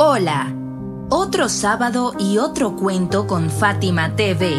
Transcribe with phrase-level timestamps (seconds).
[0.00, 0.54] Hola,
[1.10, 4.52] otro sábado y otro cuento con Fátima TV.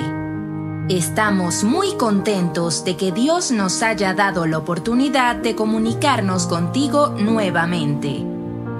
[0.90, 8.20] Estamos muy contentos de que Dios nos haya dado la oportunidad de comunicarnos contigo nuevamente.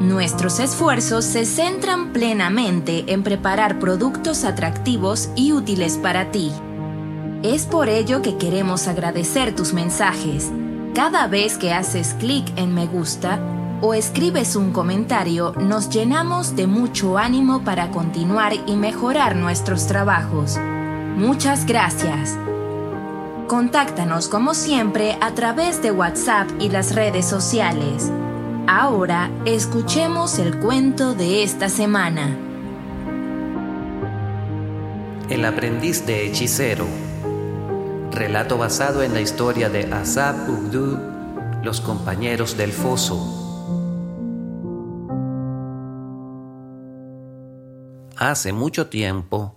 [0.02, 6.52] Nuestros esfuerzos se centran plenamente en preparar productos atractivos y útiles para ti.
[7.42, 10.52] Es por ello que queremos agradecer tus mensajes.
[10.94, 13.40] Cada vez que haces clic en me gusta,
[13.82, 20.58] o escribes un comentario, nos llenamos de mucho ánimo para continuar y mejorar nuestros trabajos.
[21.16, 22.38] Muchas gracias.
[23.48, 28.12] Contáctanos como siempre a través de WhatsApp y las redes sociales.
[28.68, 32.38] Ahora escuchemos el cuento de esta semana.
[35.30, 36.86] El aprendiz de hechicero.
[38.12, 41.00] Relato basado en la historia de Asab Ugdu,
[41.64, 43.39] los compañeros del foso.
[48.22, 49.56] Hace mucho tiempo,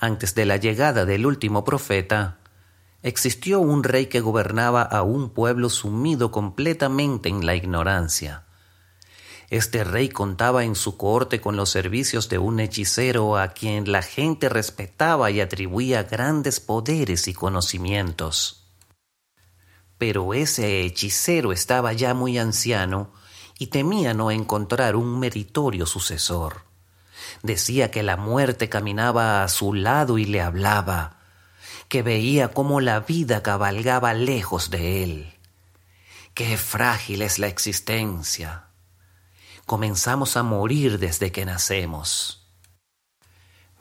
[0.00, 2.40] antes de la llegada del último profeta,
[3.02, 8.46] existió un rey que gobernaba a un pueblo sumido completamente en la ignorancia.
[9.48, 14.02] Este rey contaba en su corte con los servicios de un hechicero a quien la
[14.02, 18.72] gente respetaba y atribuía grandes poderes y conocimientos.
[19.98, 23.12] Pero ese hechicero estaba ya muy anciano
[23.56, 26.73] y temía no encontrar un meritorio sucesor.
[27.44, 31.18] Decía que la muerte caminaba a su lado y le hablaba,
[31.88, 35.34] que veía cómo la vida cabalgaba lejos de él.
[36.32, 38.68] Qué frágil es la existencia.
[39.66, 42.48] Comenzamos a morir desde que nacemos.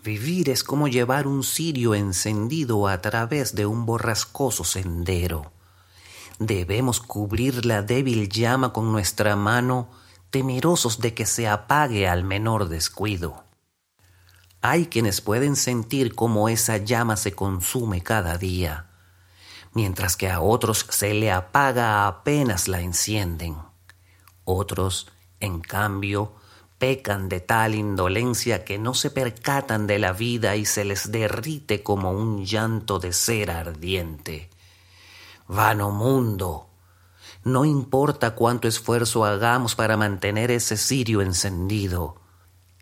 [0.04, 5.54] Vivir es como llevar un cirio encendido a través de un borrascoso sendero.
[6.38, 9.90] Debemos cubrir la débil llama con nuestra mano
[10.32, 13.46] temerosos de que se apague al menor descuido.
[14.66, 18.86] Hay quienes pueden sentir cómo esa llama se consume cada día,
[19.74, 23.58] mientras que a otros se le apaga apenas la encienden.
[24.46, 25.12] Otros,
[25.42, 26.36] en cambio,
[26.78, 31.84] pecan de tal indolencia que no se percatan de la vida y se les derrite
[31.84, 34.50] como un llanto de cera ardiente.
[35.46, 36.70] Vano mundo,
[37.44, 42.23] no importa cuánto esfuerzo hagamos para mantener ese cirio encendido,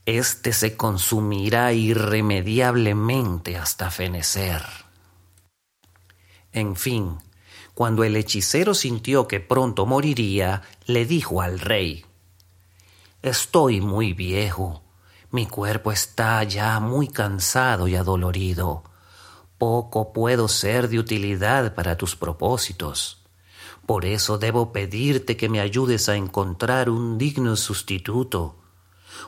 [0.05, 4.63] éste se consumirá irremediablemente hasta fenecer.
[6.51, 7.17] En fin,
[7.73, 12.05] cuando el hechicero sintió que pronto moriría, le dijo al rey,
[13.21, 14.83] Estoy muy viejo,
[15.29, 18.83] mi cuerpo está ya muy cansado y adolorido,
[19.57, 23.23] poco puedo ser de utilidad para tus propósitos.
[23.85, 28.60] Por eso debo pedirte que me ayudes a encontrar un digno sustituto,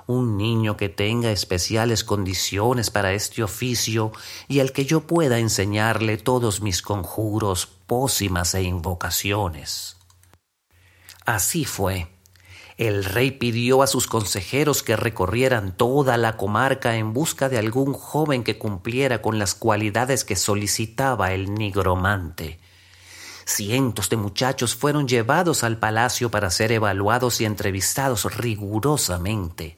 [0.07, 4.11] un niño que tenga especiales condiciones para este oficio
[4.47, 9.97] y al que yo pueda enseñarle todos mis conjuros, pócimas e invocaciones.
[11.25, 12.07] Así fue.
[12.77, 17.93] El rey pidió a sus consejeros que recorrieran toda la comarca en busca de algún
[17.93, 22.59] joven que cumpliera con las cualidades que solicitaba el nigromante.
[23.45, 29.75] Cientos de muchachos fueron llevados al palacio para ser evaluados y entrevistados rigurosamente,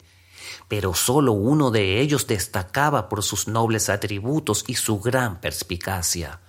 [0.68, 6.40] pero solo uno de ellos destacaba por sus nobles atributos y su gran perspicacia.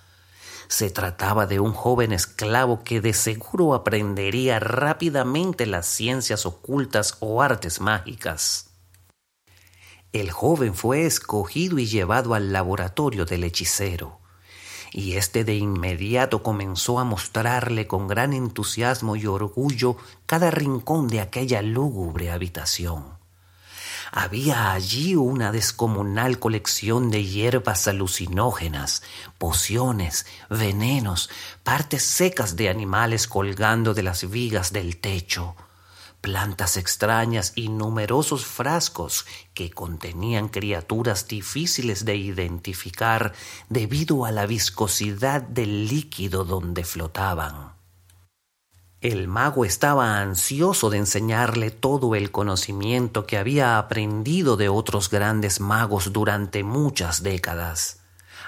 [0.68, 7.42] Se trataba de un joven esclavo que de seguro aprendería rápidamente las ciencias ocultas o
[7.42, 8.70] artes mágicas.
[10.12, 14.18] El joven fue escogido y llevado al laboratorio del hechicero
[14.92, 19.96] y éste de inmediato comenzó a mostrarle con gran entusiasmo y orgullo
[20.26, 23.17] cada rincón de aquella lúgubre habitación.
[24.10, 29.02] Había allí una descomunal colección de hierbas alucinógenas,
[29.36, 31.28] pociones, venenos,
[31.62, 35.56] partes secas de animales colgando de las vigas del techo,
[36.20, 43.34] plantas extrañas y numerosos frascos que contenían criaturas difíciles de identificar
[43.68, 47.77] debido a la viscosidad del líquido donde flotaban.
[49.00, 55.60] El mago estaba ansioso de enseñarle todo el conocimiento que había aprendido de otros grandes
[55.60, 58.00] magos durante muchas décadas,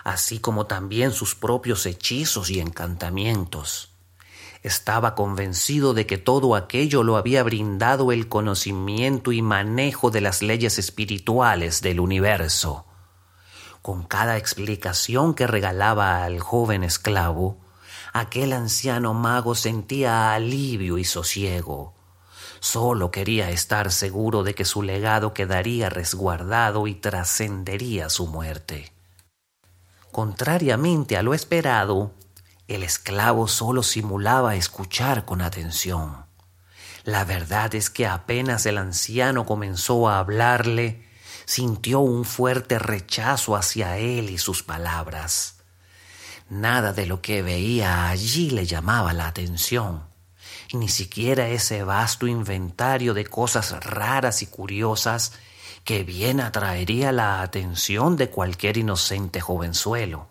[0.02, 3.92] así como también sus propios hechizos y encantamientos.
[4.64, 10.42] Estaba convencido de que todo aquello lo había brindado el conocimiento y manejo de las
[10.42, 12.86] leyes espirituales del universo.
[13.82, 17.56] Con cada explicación que regalaba al joven esclavo,
[18.12, 21.94] aquel anciano mago sentía alivio y sosiego.
[22.60, 28.92] Solo quería estar seguro de que su legado quedaría resguardado y trascendería su muerte.
[30.12, 32.12] Contrariamente a lo esperado,
[32.68, 36.26] el esclavo solo simulaba escuchar con atención.
[37.04, 41.08] La verdad es que apenas el anciano comenzó a hablarle,
[41.46, 45.59] sintió un fuerte rechazo hacia él y sus palabras.
[46.50, 50.02] Nada de lo que veía allí le llamaba la atención,
[50.72, 55.32] ni siquiera ese vasto inventario de cosas raras y curiosas
[55.84, 60.26] que bien atraería la atención de cualquier inocente jovenzuelo.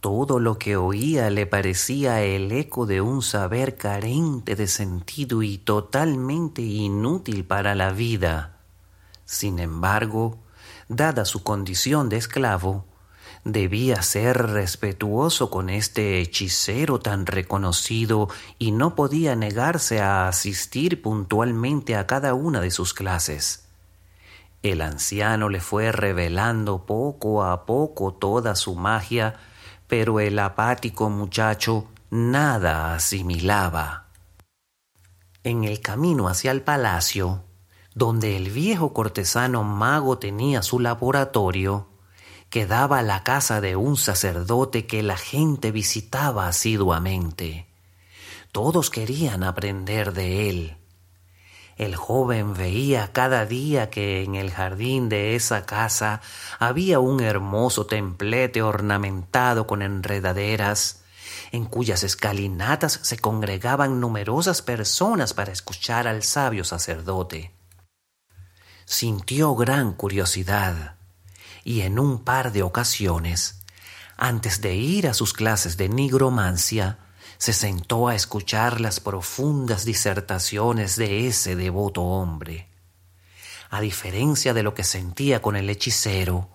[0.00, 5.58] Todo lo que oía le parecía el eco de un saber carente de sentido y
[5.58, 8.56] totalmente inútil para la vida.
[9.24, 10.38] Sin embargo,
[10.88, 12.86] dada su condición de esclavo,
[13.44, 18.28] debía ser respetuoso con este hechicero tan reconocido
[18.58, 23.66] y no podía negarse a asistir puntualmente a cada una de sus clases.
[24.62, 29.38] El anciano le fue revelando poco a poco toda su magia
[29.90, 34.06] pero el apático muchacho nada asimilaba.
[35.42, 37.42] En el camino hacia el palacio,
[37.96, 41.88] donde el viejo cortesano mago tenía su laboratorio,
[42.50, 47.66] quedaba la casa de un sacerdote que la gente visitaba asiduamente.
[48.50, 50.76] Todos querían aprender de él.
[51.76, 56.20] El joven veía cada día que en el jardín de esa casa
[56.58, 61.04] había un hermoso templete ornamentado con enredaderas,
[61.52, 67.52] en cuyas escalinatas se congregaban numerosas personas para escuchar al sabio sacerdote.
[68.84, 70.99] Sintió gran curiosidad
[71.70, 73.62] y en un par de ocasiones,
[74.16, 76.98] antes de ir a sus clases de nigromancia,
[77.38, 82.68] se sentó a escuchar las profundas disertaciones de ese devoto hombre.
[83.70, 86.48] A diferencia de lo que sentía con el hechicero,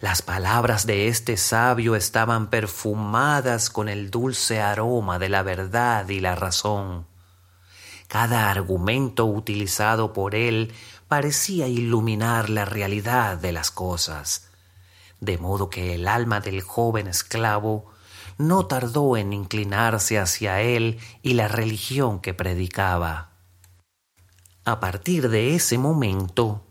[0.00, 6.20] las palabras de este sabio estaban perfumadas con el dulce aroma de la verdad y
[6.20, 7.06] la razón.
[8.06, 10.74] Cada argumento utilizado por él
[11.12, 14.48] parecía iluminar la realidad de las cosas,
[15.20, 17.92] de modo que el alma del joven esclavo
[18.38, 23.32] no tardó en inclinarse hacia él y la religión que predicaba.
[24.64, 26.66] A partir de ese momento,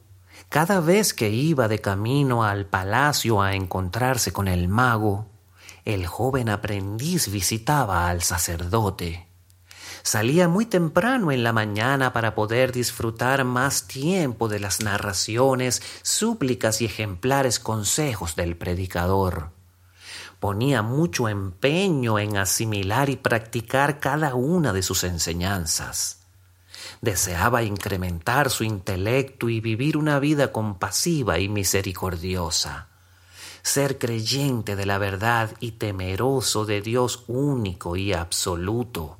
[0.50, 5.28] cada vez que iba de camino al palacio a encontrarse con el mago,
[5.86, 9.31] el joven aprendiz visitaba al sacerdote.
[10.04, 16.82] Salía muy temprano en la mañana para poder disfrutar más tiempo de las narraciones, súplicas
[16.82, 19.52] y ejemplares consejos del predicador
[20.42, 26.24] ponía mucho empeño en asimilar y practicar cada una de sus enseñanzas.
[27.00, 32.88] Deseaba incrementar su intelecto y vivir una vida compasiva y misericordiosa.
[33.62, 39.20] Ser creyente de la verdad y temeroso de Dios único y absoluto.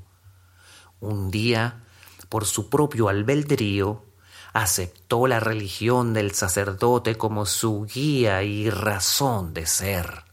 [1.02, 1.84] Un día,
[2.30, 4.06] por su propio albedrío,
[4.54, 10.26] aceptó la religión del sacerdote como su guía y razón de ser.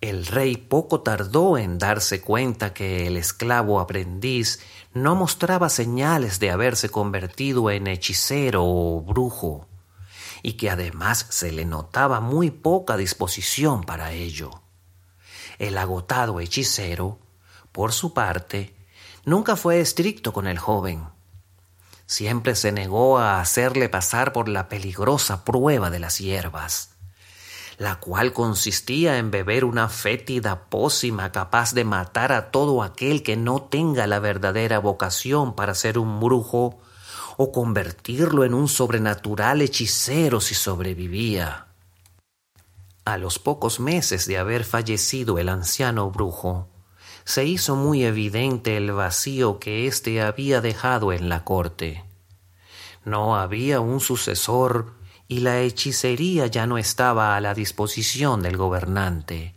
[0.00, 4.60] El rey poco tardó en darse cuenta que el esclavo aprendiz
[4.94, 9.68] no mostraba señales de haberse convertido en hechicero o brujo,
[10.42, 14.62] y que además se le notaba muy poca disposición para ello.
[15.58, 17.18] El agotado hechicero,
[17.70, 18.73] por su parte,
[19.24, 21.04] nunca fue estricto con el joven.
[22.06, 26.94] Siempre se negó a hacerle pasar por la peligrosa prueba de las hierbas
[27.78, 33.36] la cual consistía en beber una fétida pócima capaz de matar a todo aquel que
[33.36, 36.78] no tenga la verdadera vocación para ser un brujo,
[37.36, 41.66] o convertirlo en un sobrenatural hechicero si sobrevivía.
[43.04, 46.68] A los pocos meses de haber fallecido el anciano brujo,
[47.24, 52.04] se hizo muy evidente el vacío que éste había dejado en la corte.
[53.04, 54.94] No había un sucesor
[55.26, 59.54] y la hechicería ya no estaba a la disposición del gobernante,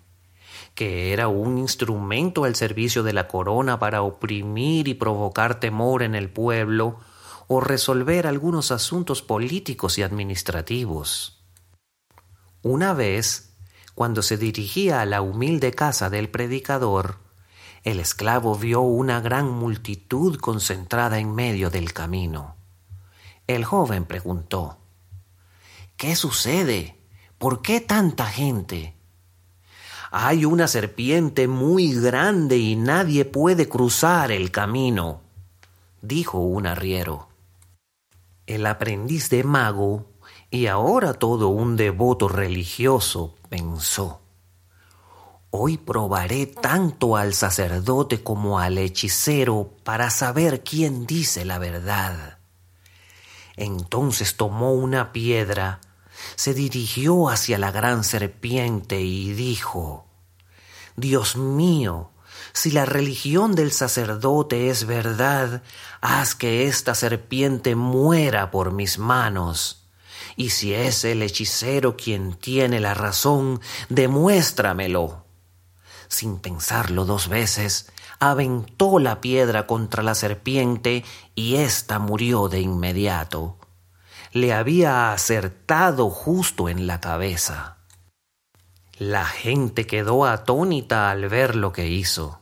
[0.75, 6.15] que era un instrumento al servicio de la corona para oprimir y provocar temor en
[6.15, 6.99] el pueblo
[7.47, 11.41] o resolver algunos asuntos políticos y administrativos.
[12.61, 13.55] Una vez,
[13.95, 17.26] cuando se dirigía a la humilde casa del predicador,
[17.87, 22.57] el esclavo vio una gran multitud concentrada en medio del camino.
[23.47, 24.79] El joven preguntó
[25.95, 26.97] ¿Qué sucede?
[27.37, 28.93] ¿Por qué tanta gente?
[30.11, 35.21] Hay una serpiente muy grande y nadie puede cruzar el camino,
[36.01, 37.29] dijo un arriero.
[38.47, 40.11] El aprendiz de mago
[40.51, 44.26] y ahora todo un devoto religioso pensó.
[45.49, 52.37] Hoy probaré tanto al sacerdote como al hechicero para saber quién dice la verdad.
[53.55, 55.79] Entonces tomó una piedra,
[56.35, 60.05] se dirigió hacia la gran serpiente y dijo,
[60.97, 62.11] Dios mío,
[62.51, 65.63] si la religión del sacerdote es verdad,
[66.01, 69.85] haz que esta serpiente muera por mis manos.
[70.35, 75.26] Y si es el hechicero quien tiene la razón, demuéstramelo.
[76.07, 81.03] Sin pensarlo dos veces, aventó la piedra contra la serpiente
[81.35, 83.57] y ésta murió de inmediato.
[84.31, 87.77] Le había acertado justo en la cabeza.
[88.97, 92.39] La gente quedó atónita al ver lo que hizo.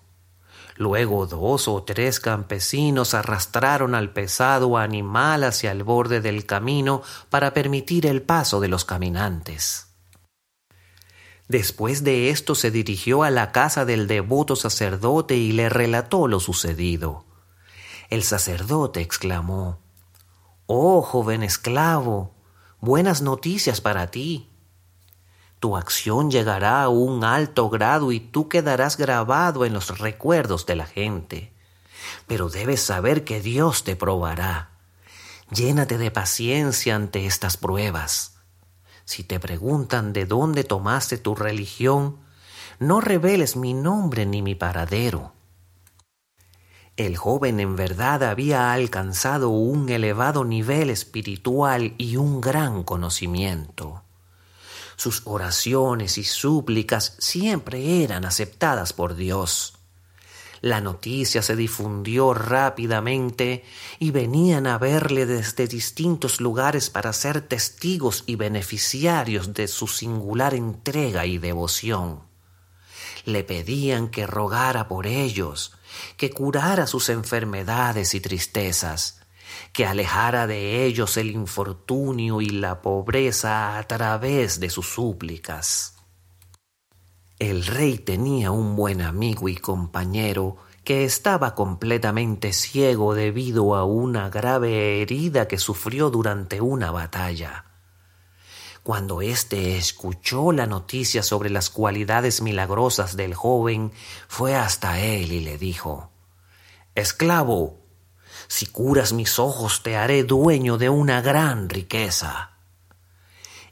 [0.78, 7.54] Luego dos o tres campesinos arrastraron al pesado animal hacia el borde del camino para
[7.54, 9.85] permitir el paso de los caminantes.
[11.48, 16.40] Después de esto se dirigió a la casa del devoto sacerdote y le relató lo
[16.40, 17.26] sucedido.
[18.10, 19.80] El sacerdote exclamó
[20.66, 22.34] Oh, joven esclavo,
[22.80, 24.50] buenas noticias para ti
[25.66, 30.76] tu acción llegará a un alto grado y tú quedarás grabado en los recuerdos de
[30.76, 31.54] la gente.
[32.28, 34.70] Pero debes saber que Dios te probará.
[35.50, 38.35] Llénate de paciencia ante estas pruebas.
[39.06, 42.18] Si te preguntan de dónde tomaste tu religión,
[42.80, 45.34] no reveles mi nombre ni mi paradero.
[46.98, 54.04] El joven en verdad había alcanzado un elevado nivel espiritual y un gran conocimiento.
[54.96, 59.75] Sus oraciones y súplicas siempre eran aceptadas por Dios.
[60.66, 63.64] La noticia se difundió rápidamente
[64.00, 70.56] y venían a verle desde distintos lugares para ser testigos y beneficiarios de su singular
[70.56, 72.24] entrega y devoción.
[73.26, 75.74] Le pedían que rogara por ellos,
[76.18, 79.22] que curara sus enfermedades y tristezas,
[79.72, 85.95] que alejara de ellos el infortunio y la pobreza a través de sus súplicas.
[87.38, 94.30] El rey tenía un buen amigo y compañero que estaba completamente ciego debido a una
[94.30, 97.66] grave herida que sufrió durante una batalla.
[98.84, 103.92] Cuando éste escuchó la noticia sobre las cualidades milagrosas del joven,
[104.30, 106.12] fue hasta él y le dijo
[106.94, 107.80] Esclavo,
[108.48, 112.52] si curas mis ojos te haré dueño de una gran riqueza.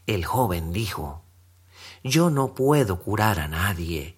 [0.06, 1.23] El joven dijo,
[2.04, 4.18] Yo no puedo curar a nadie,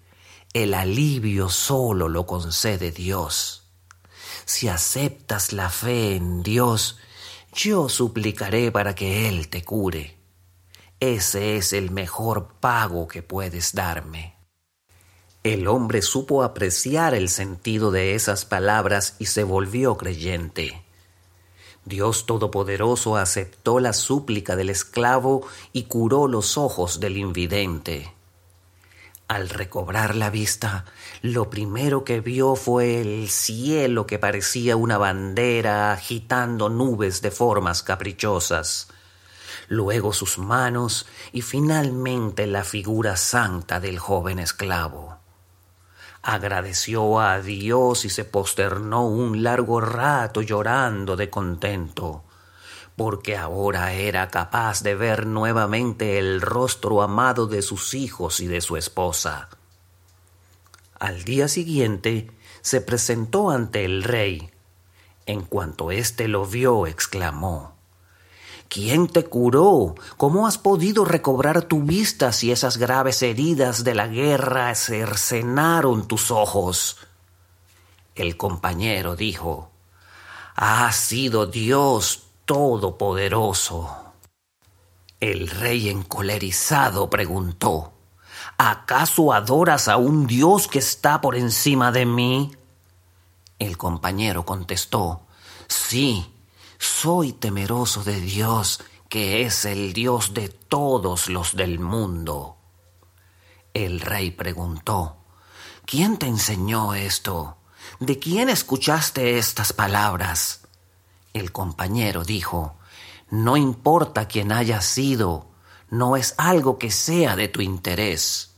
[0.54, 3.72] el alivio solo lo concede Dios.
[4.46, 6.98] Si aceptas la fe en Dios,
[7.54, 10.18] yo suplicaré para que Él te cure.
[11.00, 14.36] Ese es el mejor pago que puedes darme.
[15.44, 20.85] El hombre supo apreciar el sentido de esas palabras y se volvió creyente.
[21.86, 28.12] Dios Todopoderoso aceptó la súplica del esclavo y curó los ojos del invidente.
[29.28, 30.86] Al recobrar la vista,
[31.22, 37.84] lo primero que vio fue el cielo que parecía una bandera agitando nubes de formas
[37.84, 38.88] caprichosas,
[39.68, 45.25] luego sus manos y finalmente la figura santa del joven esclavo
[46.26, 52.24] agradeció a Dios y se posternó un largo rato llorando de contento,
[52.96, 58.62] porque ahora era capaz de ver nuevamente el rostro amado de sus hijos y de
[58.62, 59.50] su esposa.
[60.98, 64.50] Al día siguiente se presentó ante el rey.
[65.28, 67.75] En cuanto éste lo vio, exclamó
[68.76, 69.96] ¿Quién te curó?
[70.18, 76.30] ¿Cómo has podido recobrar tu vista si esas graves heridas de la guerra cercenaron tus
[76.30, 76.98] ojos?
[78.16, 79.72] El compañero dijo,
[80.58, 83.96] Ha sido Dios Todopoderoso.
[85.22, 87.94] El rey encolerizado preguntó,
[88.58, 92.52] ¿acaso adoras a un Dios que está por encima de mí?
[93.58, 95.22] El compañero contestó,
[95.70, 96.35] sí,
[96.86, 102.58] soy temeroso de Dios, que es el Dios de todos los del mundo.
[103.74, 105.18] El rey preguntó,
[105.86, 107.58] ¿quién te enseñó esto?
[108.00, 110.62] ¿De quién escuchaste estas palabras?
[111.34, 112.78] El compañero dijo,
[113.30, 115.52] no importa quién haya sido,
[115.90, 118.56] no es algo que sea de tu interés.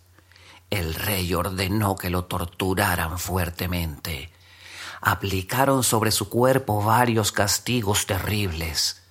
[0.70, 4.32] El rey ordenó que lo torturaran fuertemente
[5.02, 9.04] aplicaron sobre su cuerpo varios castigos terribles.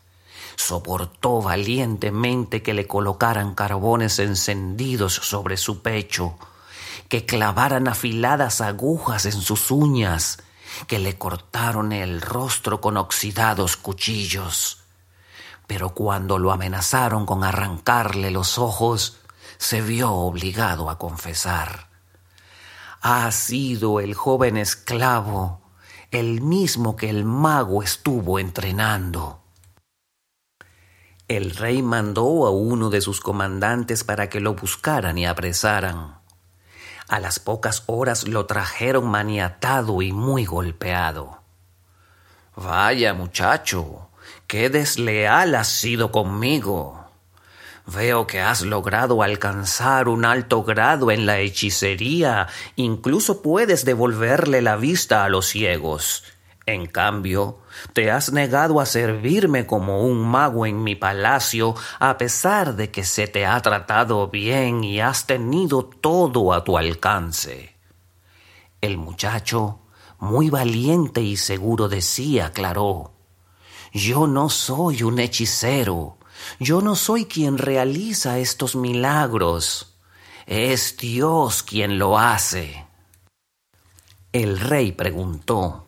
[0.56, 6.38] soportó valientemente que le colocaran carbones encendidos sobre su pecho,
[7.10, 10.38] que clavaran afiladas agujas en sus uñas,
[10.86, 14.78] que le cortaron el rostro con oxidados cuchillos.
[15.66, 19.18] Pero cuando lo amenazaron con arrancarle los ojos,
[19.58, 21.88] se vio obligado a confesar.
[23.02, 25.65] Ha sido el joven esclavo
[26.10, 29.40] el mismo que el mago estuvo entrenando.
[31.28, 36.20] El rey mandó a uno de sus comandantes para que lo buscaran y apresaran.
[37.08, 41.42] A las pocas horas lo trajeron maniatado y muy golpeado.
[42.54, 44.08] Vaya muchacho,
[44.46, 47.05] qué desleal has sido conmigo.
[47.86, 54.74] Veo que has logrado alcanzar un alto grado en la hechicería, incluso puedes devolverle la
[54.74, 56.24] vista a los ciegos.
[56.66, 57.60] En cambio,
[57.92, 63.04] te has negado a servirme como un mago en mi palacio, a pesar de que
[63.04, 67.76] se te ha tratado bien y has tenido todo a tu alcance.
[68.80, 69.78] El muchacho,
[70.18, 73.12] muy valiente y seguro de sí, aclaró
[73.92, 76.18] Yo no soy un hechicero,
[76.58, 79.96] yo no soy quien realiza estos milagros,
[80.46, 82.86] es Dios quien lo hace.
[84.32, 85.86] El rey preguntó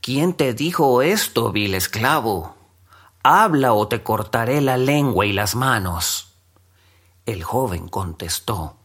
[0.00, 2.56] ¿Quién te dijo esto, vil esclavo?
[3.22, 6.34] Habla o te cortaré la lengua y las manos.
[7.24, 8.76] El joven contestó,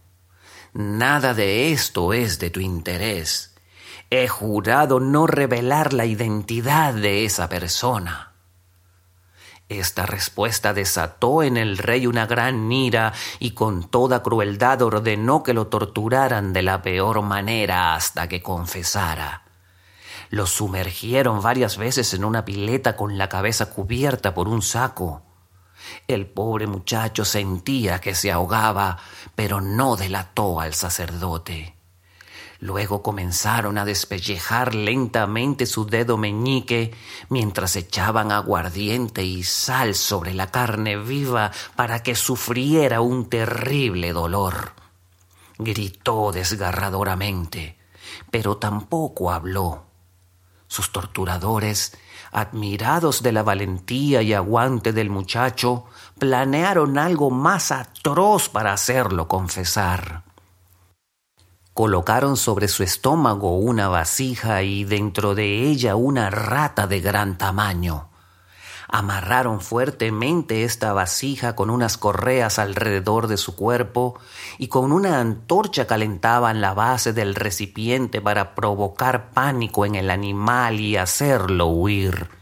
[0.72, 3.56] Nada de esto es de tu interés.
[4.10, 8.29] He jurado no revelar la identidad de esa persona.
[9.70, 15.54] Esta respuesta desató en el rey una gran ira y con toda crueldad ordenó que
[15.54, 19.44] lo torturaran de la peor manera hasta que confesara.
[20.32, 25.22] Lo sumergieron varias veces en una pileta con la cabeza cubierta por un saco.
[26.08, 28.98] El pobre muchacho sentía que se ahogaba,
[29.36, 31.79] pero no delató al sacerdote.
[32.62, 36.94] Luego comenzaron a despellejar lentamente su dedo meñique
[37.30, 44.74] mientras echaban aguardiente y sal sobre la carne viva para que sufriera un terrible dolor.
[45.58, 47.78] Gritó desgarradoramente,
[48.30, 49.86] pero tampoco habló.
[50.68, 51.98] Sus torturadores,
[52.32, 55.86] admirados de la valentía y aguante del muchacho,
[56.20, 60.29] planearon algo más atroz para hacerlo confesar.
[61.80, 68.10] Colocaron sobre su estómago una vasija y dentro de ella una rata de gran tamaño.
[68.90, 74.20] Amarraron fuertemente esta vasija con unas correas alrededor de su cuerpo
[74.58, 80.82] y con una antorcha calentaban la base del recipiente para provocar pánico en el animal
[80.82, 82.39] y hacerlo huir.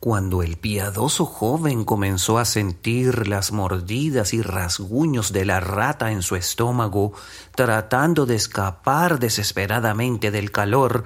[0.00, 6.22] Cuando el piadoso joven comenzó a sentir las mordidas y rasguños de la rata en
[6.22, 7.12] su estómago,
[7.54, 11.04] tratando de escapar desesperadamente del calor,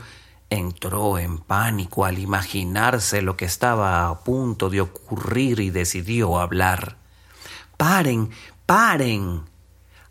[0.51, 6.97] Entró en pánico al imaginarse lo que estaba a punto de ocurrir y decidió hablar.
[7.77, 8.31] Paren,
[8.67, 9.43] paren.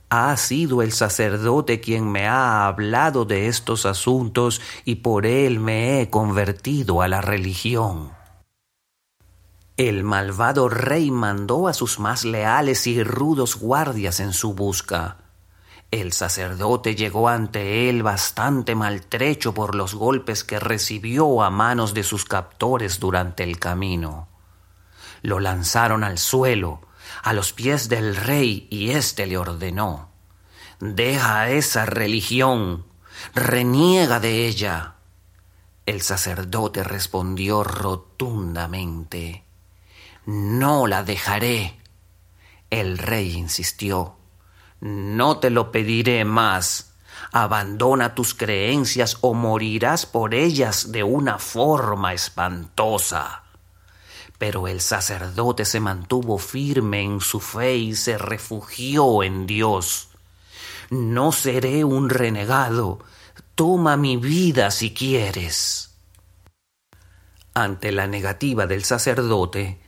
[0.10, 6.02] Ha sido el sacerdote quien me ha hablado de estos asuntos y por él me
[6.02, 8.12] he convertido a la religión.
[9.84, 15.18] El malvado rey mandó a sus más leales y rudos guardias en su busca.
[15.92, 22.04] El sacerdote llegó ante él bastante maltrecho por los golpes que recibió a manos de
[22.04, 24.30] sus captores durante el camino.
[25.22, 26.80] Lo lanzaron al suelo,
[27.22, 30.12] a los pies del rey, y éste le ordenó
[30.80, 32.86] Deja esa religión,
[33.36, 34.96] reniega de ella.
[35.86, 39.43] El sacerdote respondió rotundamente
[40.26, 41.80] No la dejaré.
[42.70, 44.18] El rey insistió
[44.84, 46.92] no te lo pediré más.
[47.32, 53.44] Abandona tus creencias o morirás por ellas de una forma espantosa.
[54.38, 60.10] Pero el sacerdote se mantuvo firme en su fe y se refugió en Dios.
[60.90, 63.00] No seré un renegado.
[63.56, 65.96] Toma mi vida si quieres.
[67.54, 69.82] Ante la negativa del sacerdote,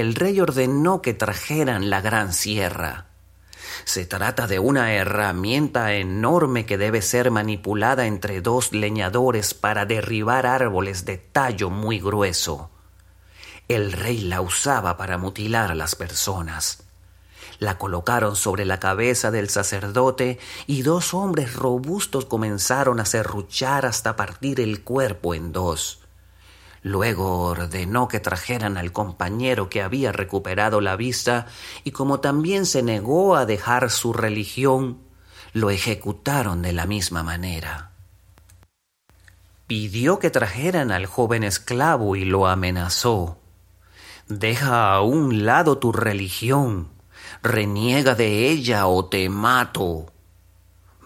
[0.00, 3.06] el rey ordenó que trajeran la gran sierra.
[3.84, 10.46] Se trata de una herramienta enorme que debe ser manipulada entre dos leñadores para derribar
[10.46, 12.70] árboles de tallo muy grueso.
[13.68, 16.84] El rey la usaba para mutilar a las personas.
[17.58, 24.16] La colocaron sobre la cabeza del sacerdote y dos hombres robustos comenzaron a serruchar hasta
[24.16, 26.00] partir el cuerpo en dos.
[26.82, 31.46] Luego ordenó que trajeran al compañero que había recuperado la vista
[31.84, 34.98] y como también se negó a dejar su religión,
[35.52, 37.92] lo ejecutaron de la misma manera.
[39.66, 43.38] Pidió que trajeran al joven esclavo y lo amenazó.
[44.28, 46.88] Deja a un lado tu religión,
[47.42, 50.12] reniega de ella o te mato.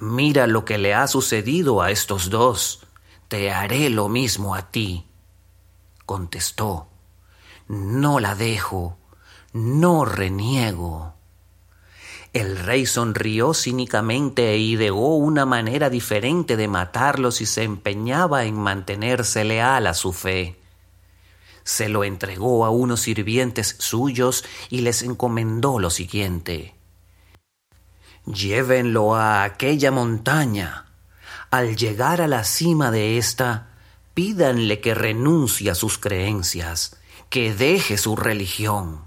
[0.01, 2.87] Mira lo que le ha sucedido a estos dos,
[3.29, 5.07] te haré lo mismo a ti
[6.07, 6.89] contestó,
[7.69, 8.99] no la dejo,
[9.53, 11.15] no reniego.
[12.33, 18.55] El rey sonrió cínicamente e ideó una manera diferente de matarlos y se empeñaba en
[18.55, 20.59] mantenerse leal a su fe.
[21.65, 26.75] Se lo entregó a unos sirvientes suyos y les encomendó lo siguiente.
[28.25, 30.87] Llévenlo a aquella montaña.
[31.51, 33.72] Al llegar a la cima de ésta,
[34.15, 36.97] Pídanle que renuncie a sus creencias,
[37.31, 39.03] que deje su religión.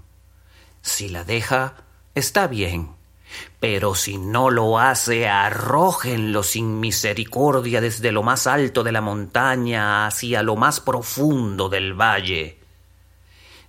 [0.82, 1.74] Si la deja,
[2.14, 2.90] está bien,
[3.60, 10.06] pero si no lo hace, arrójenlo sin misericordia desde lo más alto de la montaña
[10.06, 12.60] hacia lo más profundo del valle.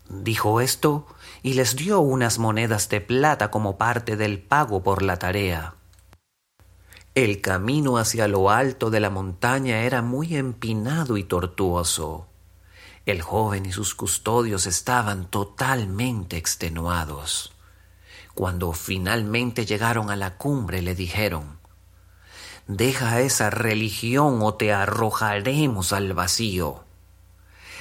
[0.09, 1.07] Dijo esto
[1.43, 5.76] y les dio unas monedas de plata como parte del pago por la tarea.
[7.17, 12.27] El camino hacia lo alto de la montaña era muy empinado y tortuoso.
[13.07, 17.55] El joven y sus custodios estaban totalmente extenuados.
[18.35, 21.57] Cuando finalmente llegaron a la cumbre le dijeron,
[22.67, 26.83] Deja esa religión o te arrojaremos al vacío.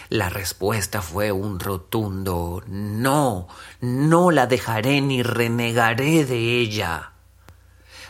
[0.09, 3.49] La respuesta fue un rotundo No,
[3.83, 7.13] no la dejaré ni renegaré de ella.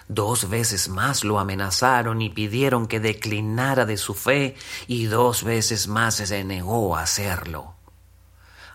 [0.08, 4.54] Dos veces más lo amenazaron y pidieron que declinara de su fe
[4.86, 7.74] y dos veces más se negó a hacerlo.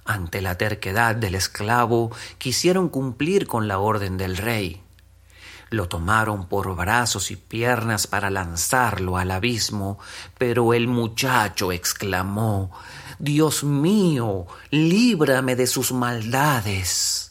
[0.04, 4.84] Ante la terquedad del esclavo, quisieron cumplir con la orden del rey.
[5.70, 10.00] Lo tomaron por brazos y piernas para lanzarlo al abismo,
[10.38, 12.72] pero el muchacho exclamó
[13.20, 17.31] Dios mío, líbrame de sus maldades.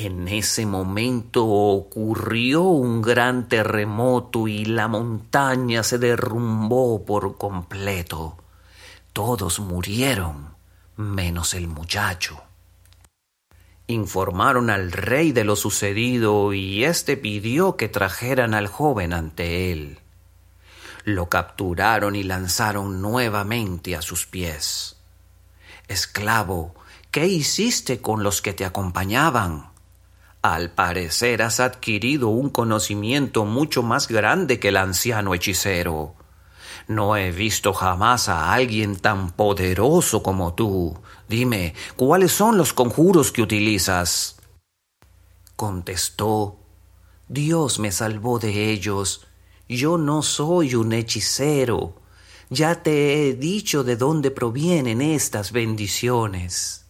[0.00, 8.36] En ese momento ocurrió un gran terremoto y la montaña se derrumbó por completo.
[9.12, 10.54] Todos murieron,
[10.94, 12.40] menos el muchacho.
[13.88, 19.98] Informaron al rey de lo sucedido y éste pidió que trajeran al joven ante él.
[21.02, 24.94] Lo capturaron y lanzaron nuevamente a sus pies.
[25.88, 26.76] Esclavo,
[27.10, 29.76] ¿qué hiciste con los que te acompañaban?
[30.42, 36.14] Al parecer has adquirido un conocimiento mucho más grande que el anciano hechicero.
[36.86, 40.96] No he visto jamás a alguien tan poderoso como tú.
[41.28, 44.36] Dime, ¿cuáles son los conjuros que utilizas?
[45.56, 46.60] Contestó,
[47.28, 49.26] Dios me salvó de ellos.
[49.68, 52.00] Yo no soy un hechicero.
[52.48, 56.86] Ya te he dicho de dónde provienen estas bendiciones.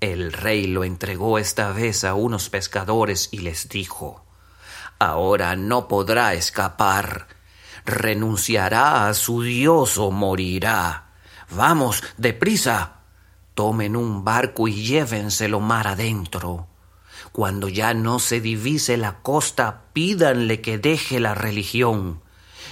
[0.00, 4.24] El rey lo entregó esta vez a unos pescadores y les dijo
[4.98, 7.26] Ahora no podrá escapar.
[7.84, 11.10] Renunciará a su Dios o morirá.
[11.50, 13.00] Vamos, deprisa.
[13.54, 16.66] Tomen un barco y llévenselo mar adentro.
[17.32, 22.22] Cuando ya no se divise la costa, pídanle que deje la religión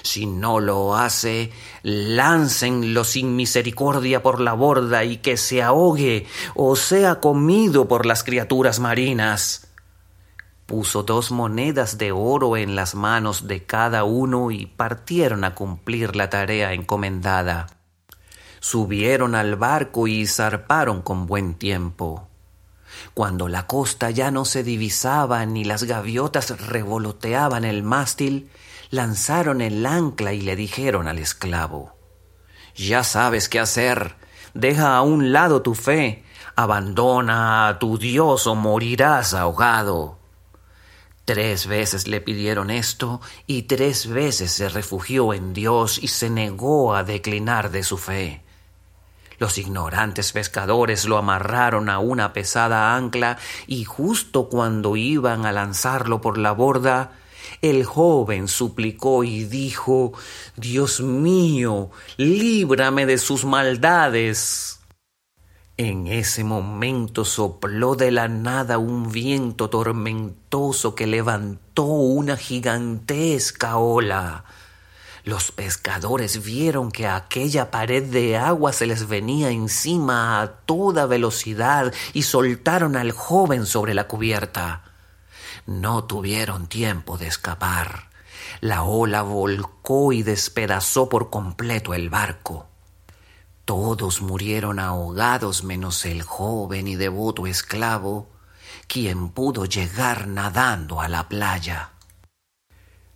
[0.02, 1.50] si no lo hace,
[1.82, 8.24] láncenlo sin misericordia por la borda y que se ahogue o sea comido por las
[8.24, 9.68] criaturas marinas.
[10.66, 16.14] Puso dos monedas de oro en las manos de cada uno y partieron a cumplir
[16.14, 17.68] la tarea encomendada.
[18.60, 22.28] Subieron al barco y zarparon con buen tiempo.
[23.14, 28.50] Cuando la costa ya no se divisaba ni las gaviotas revoloteaban el mástil,
[28.90, 31.96] lanzaron el ancla y le dijeron al esclavo,
[32.76, 34.16] Ya sabes qué hacer,
[34.54, 36.24] deja a un lado tu fe,
[36.56, 40.18] abandona a tu Dios o morirás ahogado.
[41.24, 46.94] Tres veces le pidieron esto y tres veces se refugió en Dios y se negó
[46.94, 48.42] a declinar de su fe.
[49.38, 56.20] Los ignorantes pescadores lo amarraron a una pesada ancla y justo cuando iban a lanzarlo
[56.20, 57.12] por la borda,
[57.62, 60.12] el joven suplicó y dijo,
[60.56, 64.80] Dios mío, líbrame de sus maldades.
[65.76, 74.44] En ese momento sopló de la nada un viento tormentoso que levantó una gigantesca ola.
[75.22, 81.92] Los pescadores vieron que aquella pared de agua se les venía encima a toda velocidad
[82.12, 84.87] y soltaron al joven sobre la cubierta.
[85.68, 88.08] No tuvieron tiempo de escapar.
[88.62, 92.68] La ola volcó y despedazó por completo el barco.
[93.66, 98.30] Todos murieron ahogados menos el joven y devoto esclavo,
[98.86, 101.90] quien pudo llegar nadando a la playa.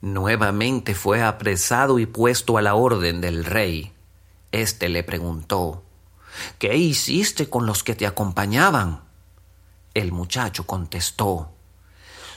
[0.02, 3.94] Nuevamente fue apresado y puesto a la orden del rey.
[4.50, 5.84] Este le preguntó
[6.58, 9.00] ¿Qué hiciste con los que te acompañaban?
[9.94, 11.48] El muchacho contestó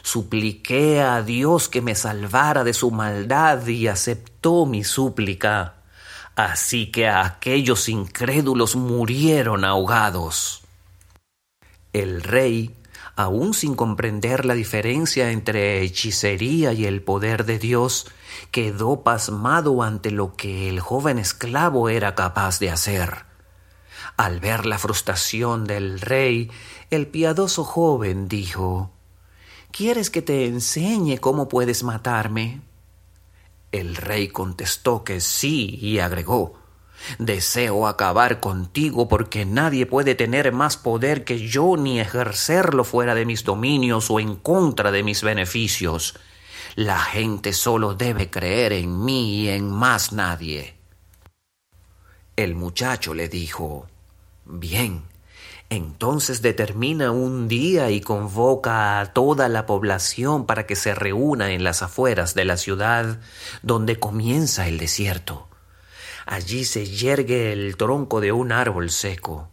[0.06, 5.78] Supliqué a Dios que me salvara de su maldad y aceptó mi súplica.
[6.36, 10.62] Así que aquellos incrédulos murieron ahogados.
[11.91, 12.76] El rey
[13.15, 18.08] aún sin comprender la diferencia entre hechicería y el poder de Dios,
[18.52, 23.26] quedó pasmado ante lo que el joven esclavo era capaz de hacer.
[24.18, 26.52] Al ver la frustración del rey,
[26.89, 28.91] el piadoso joven dijo,
[29.76, 32.62] ¿Quieres que te enseñe cómo puedes matarme?
[33.74, 36.58] El rey contestó que sí y agregó,
[37.20, 43.26] Deseo acabar contigo porque nadie puede tener más poder que yo ni ejercerlo fuera de
[43.26, 46.18] mis dominios o en contra de mis beneficios.
[46.76, 50.78] La gente solo debe creer en mí y en más nadie.
[52.38, 53.88] El muchacho le dijo,
[54.46, 55.04] Bien,
[55.69, 61.63] entonces determina un día y convoca a toda la población para que se reúna en
[61.63, 63.19] las afueras de la ciudad
[63.63, 65.47] donde comienza el desierto.
[66.25, 69.49] Allí se yergue el tronco de un árbol seco.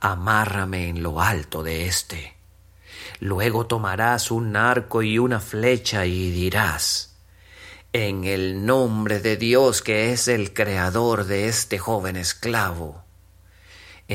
[0.00, 2.36] Amárrame en lo alto de éste.
[3.20, 7.16] Luego tomarás un arco y una flecha y dirás,
[7.92, 13.03] en el nombre de Dios que es el creador de este joven esclavo.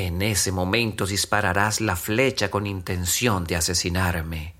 [0.05, 4.55] En ese momento dispararás la flecha con intención de asesinarme.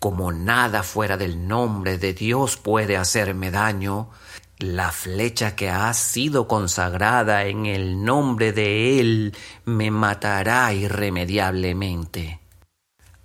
[0.00, 4.10] Como nada fuera del nombre de Dios puede hacerme daño,
[4.58, 12.40] la flecha que ha sido consagrada en el nombre de Él me matará irremediablemente.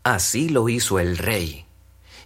[0.04, 1.65] Así lo hizo el rey.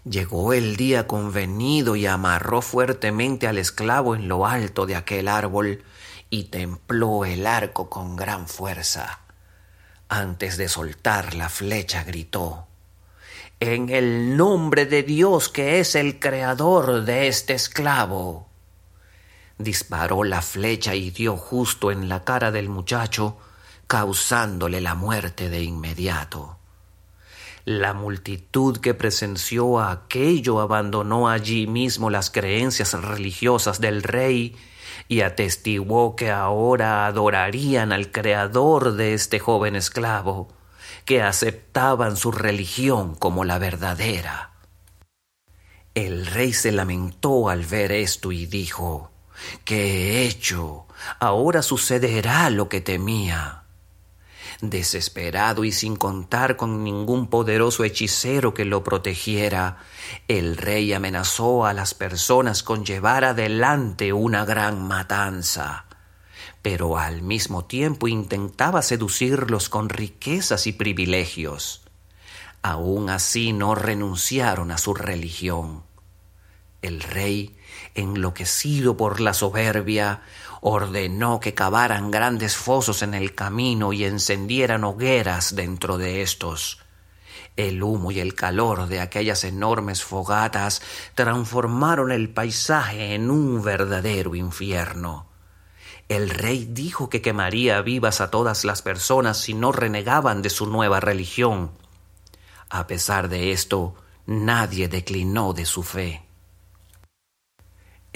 [0.04, 5.82] Llegó el día convenido y amarró fuertemente al esclavo en lo alto de aquel árbol
[6.30, 9.22] y templó el arco con gran fuerza.
[10.10, 12.68] Antes de soltar la flecha gritó
[13.60, 18.48] En el nombre de Dios que es el creador de este esclavo
[19.58, 23.38] disparó la flecha y dio justo en la cara del muchacho,
[23.88, 26.58] causándole la muerte de inmediato.
[27.66, 34.56] La multitud que presenció aquello abandonó allí mismo las creencias religiosas del rey
[35.08, 40.50] y atestiguó que ahora adorarían al creador de este joven esclavo,
[41.06, 44.52] que aceptaban su religión como la verdadera.
[45.96, 49.12] El rey se lamentó al ver esto y dijo
[49.64, 50.88] ¿Qué he hecho?
[51.20, 53.64] Ahora sucederá lo que temía.
[54.62, 59.78] Desesperado y sin contar con ningún poderoso hechicero que lo protegiera,
[60.28, 65.86] el rey amenazó a las personas con llevar adelante una gran matanza,
[66.64, 71.84] pero al mismo tiempo intentaba seducirlos con riquezas y privilegios.
[72.64, 75.84] Aún así no renunciaron a su religión.
[76.82, 77.56] El rey
[77.94, 80.22] enloquecido por la soberbia,
[80.62, 86.80] ordenó que cavaran grandes fosos en el camino y encendieran hogueras dentro de estos.
[87.56, 90.82] El humo y el calor de aquellas enormes fogatas
[91.16, 95.28] transformaron el paisaje en un verdadero infierno.
[96.08, 100.68] El rey dijo que quemaría vivas a todas las personas si no renegaban de su
[100.68, 101.72] nueva religión.
[102.70, 106.27] A pesar de esto, nadie declinó de su fe.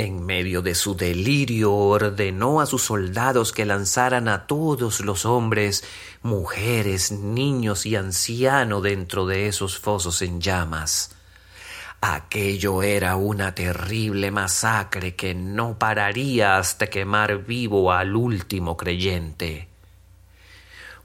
[0.01, 5.83] En medio de su delirio ordenó a sus soldados que lanzaran a todos los hombres,
[6.23, 11.11] mujeres, niños y ancianos dentro de esos fosos en llamas.
[12.01, 19.69] Aquello era una terrible masacre que no pararía hasta quemar vivo al último creyente.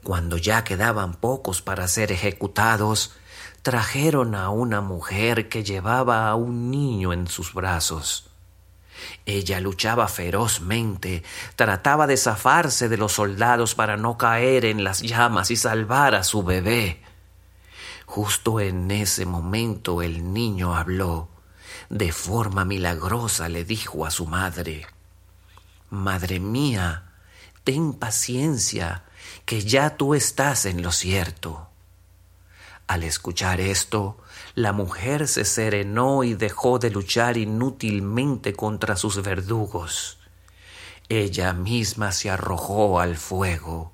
[0.01, 3.13] Cuando ya quedaban pocos para ser ejecutados,
[3.61, 8.31] trajeron a una mujer que llevaba a un niño en sus brazos.
[9.25, 11.23] Ella luchaba ferozmente,
[11.55, 16.23] trataba de zafarse de los soldados para no caer en las llamas y salvar a
[16.23, 17.01] su bebé.
[18.05, 21.29] Justo en ese momento el niño habló.
[21.89, 24.87] De forma milagrosa le dijo a su madre,
[25.89, 27.11] Madre mía,
[27.63, 29.03] ten paciencia,
[29.45, 31.69] que ya tú estás en lo cierto.
[32.87, 34.17] Al escuchar esto,
[34.56, 40.18] la mujer se serenó y dejó de luchar inútilmente contra sus verdugos.
[41.08, 43.92] Ella misma se arrojó al fuego,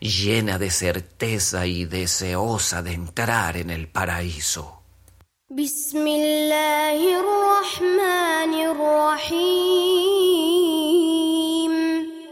[0.00, 4.74] llena de certeza y deseosa de entrar en el paraíso.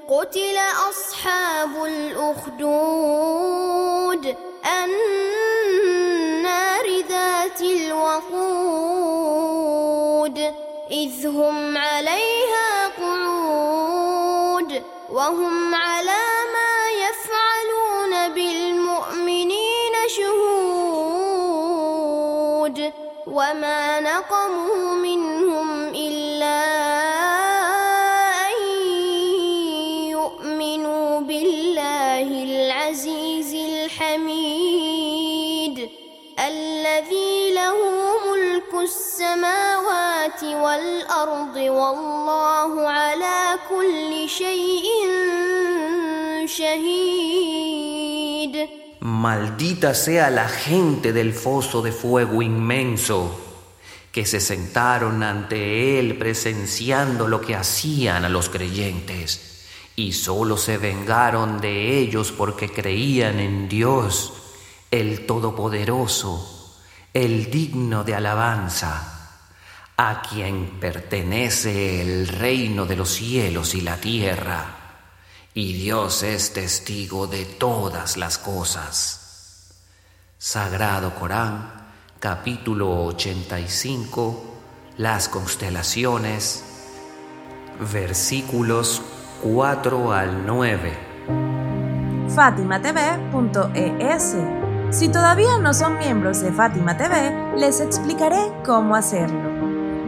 [0.08, 0.56] قتل
[0.90, 3.06] أصحاب الأخدود
[11.01, 15.90] إذ هم عليها قعود وهم على
[49.01, 53.39] Maldita sea la gente del foso de fuego inmenso
[54.11, 59.65] que se sentaron ante él presenciando lo que hacían a los creyentes
[59.95, 64.33] y solo se vengaron de ellos porque creían en Dios,
[64.91, 66.79] el Todopoderoso,
[67.13, 69.20] el digno de alabanza
[70.03, 74.65] a quien pertenece el reino de los cielos y la tierra,
[75.53, 79.75] y Dios es testigo de todas las cosas.
[80.39, 81.71] Sagrado Corán,
[82.19, 84.43] capítulo 85,
[84.97, 86.63] las constelaciones,
[87.93, 89.03] versículos
[89.43, 90.97] 4 al 9.
[92.27, 94.35] FátimaTV.es
[94.89, 99.50] Si todavía no son miembros de Fátima TV, les explicaré cómo hacerlo.